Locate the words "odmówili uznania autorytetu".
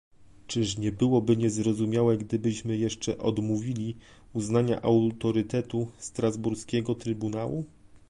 3.17-5.87